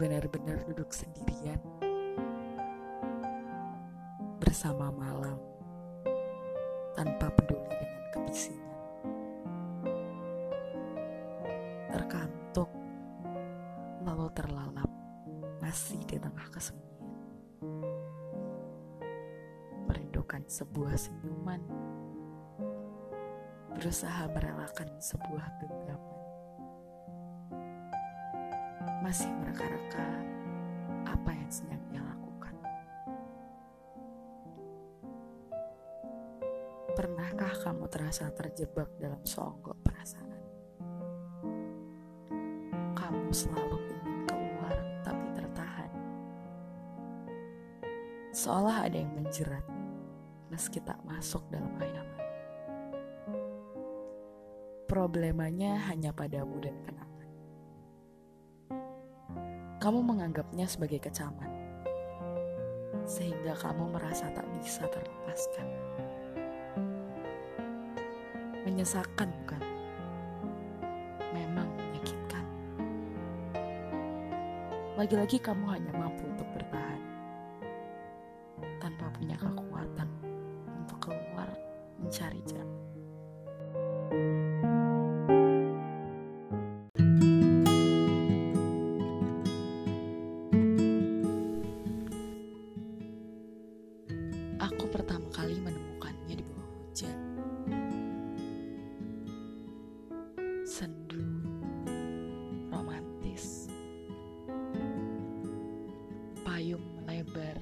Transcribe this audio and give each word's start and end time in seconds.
benar-benar 0.00 0.64
duduk 0.68 0.92
sendirian 0.92 1.56
bersama 4.36 4.92
malam 4.92 5.40
tanpa 6.92 7.32
peduli 7.32 7.68
dengan 7.72 8.04
kebisingan. 8.12 8.80
Terkantuk, 11.88 12.68
lalu 14.04 14.28
terlalap, 14.36 14.90
masih 15.64 16.00
di 16.04 16.20
tengah 16.20 16.48
kesunyian. 16.52 17.12
Merindukan 19.88 20.44
sebuah 20.48 20.96
senyuman, 21.00 21.64
berusaha 23.72 24.28
merelakan 24.32 24.88
sebuah 25.00 25.48
genggaman. 25.64 26.09
Masih 29.10 29.26
mereka-reka 29.42 30.06
apa 31.02 31.34
yang 31.34 31.50
sedang 31.50 31.82
ia 31.90 31.98
lakukan. 31.98 32.54
Pernahkah 36.94 37.50
kamu 37.58 37.90
terasa 37.90 38.30
terjebak 38.30 38.86
dalam 39.02 39.18
seonggok 39.26 39.82
perasaan? 39.82 40.38
Kamu 42.94 43.34
selalu 43.34 43.82
ingin 43.82 44.30
keluar 44.30 44.78
tapi 45.02 45.26
tertahan. 45.34 45.90
Seolah 48.30 48.86
ada 48.86 48.94
yang 48.94 49.10
menjerat 49.10 49.66
meski 50.54 50.78
tak 50.86 51.02
masuk 51.02 51.42
dalam 51.50 51.74
hayalan. 51.82 52.22
Problemanya 54.86 55.82
hanya 55.90 56.14
padamu 56.14 56.62
dan 56.62 56.78
kenangan. 56.86 57.09
Kamu 59.80 60.04
menganggapnya 60.04 60.68
sebagai 60.68 61.00
kecaman, 61.00 61.48
sehingga 63.08 63.56
kamu 63.56 63.96
merasa 63.96 64.28
tak 64.28 64.44
bisa 64.60 64.84
terlepaskan. 64.92 65.66
Menyesakan 68.68 69.32
bukan? 69.40 69.62
Memang 71.32 71.64
menyakitkan. 71.80 72.44
Lagi-lagi 75.00 75.40
kamu 75.40 75.64
hanya 75.72 75.92
mampu 75.96 76.28
untuk 76.28 76.48
bertahan 76.52 77.00
tanpa 78.84 79.08
punya 79.16 79.40
kekuatan 79.40 80.08
untuk 80.76 81.08
keluar 81.08 81.48
mencari 81.96 82.44
jalan. 82.44 82.69
Aku 94.60 94.92
pertama 94.92 95.24
kali 95.32 95.56
menemukannya 95.56 96.36
di 96.36 96.44
bawah 96.44 96.68
hujan. 96.68 97.18
Sendu, 100.68 101.24
romantis, 102.68 103.72
payung 106.44 106.84
melebar, 107.00 107.56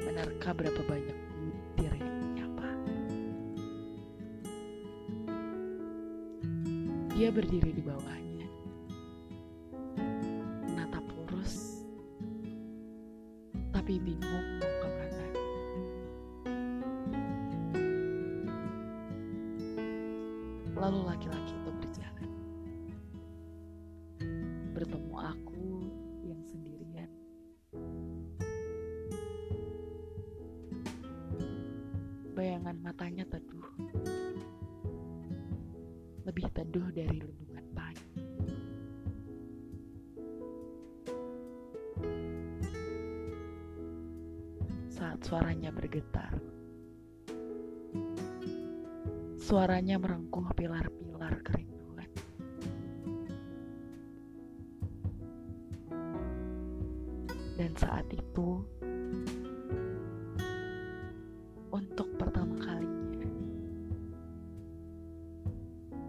menerka 0.00 0.56
berapa 0.56 0.80
banyak 0.88 1.18
butir 1.36 1.92
yang 1.92 2.16
menyapa. 2.24 2.70
Dia 7.12 7.28
berdiri 7.28 7.76
di 7.76 7.84
bawahnya, 7.84 8.48
tapi 13.70 13.96
bingung 14.06 14.46
mau 14.60 14.70
ke 14.78 14.88
mana. 14.88 15.19
Lalu 20.80 21.04
laki-laki 21.04 21.52
itu 21.52 21.70
berjalan. 21.76 22.30
Bertemu 24.72 25.12
aku 25.20 25.92
yang 26.24 26.40
sendirian. 26.48 27.10
Bayangan 32.32 32.80
matanya 32.80 33.28
teduh. 33.28 33.68
Lebih 36.24 36.48
teduh 36.56 36.88
dari 36.96 37.28
lendungan 37.28 37.66
pagi. 37.76 38.24
Saat 44.88 45.20
suaranya 45.28 45.68
bergetar. 45.68 46.59
Suaranya 49.50 49.98
merengkuh 49.98 50.46
pilar-pilar 50.54 51.42
kerinduan. 51.42 52.06
Dan 57.58 57.74
saat 57.74 58.06
itu, 58.14 58.62
untuk 61.74 62.14
pertama 62.14 62.54
kalinya, 62.62 63.26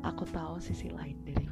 aku 0.05 0.21
tahu 0.29 0.61
sisi 0.61 0.93
lain 0.93 1.17
dari 1.25 1.49